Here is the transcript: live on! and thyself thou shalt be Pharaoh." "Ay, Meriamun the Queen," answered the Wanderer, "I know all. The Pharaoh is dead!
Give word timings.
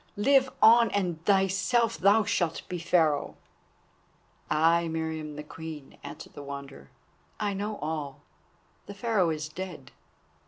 live 0.17 0.49
on! 0.63 0.89
and 0.89 1.23
thyself 1.25 1.95
thou 1.95 2.23
shalt 2.23 2.67
be 2.67 2.79
Pharaoh." 2.79 3.37
"Ay, 4.49 4.87
Meriamun 4.89 5.35
the 5.35 5.43
Queen," 5.43 5.99
answered 6.03 6.33
the 6.33 6.41
Wanderer, 6.41 6.89
"I 7.39 7.53
know 7.53 7.77
all. 7.83 8.21
The 8.87 8.95
Pharaoh 8.95 9.29
is 9.29 9.47
dead! 9.47 9.91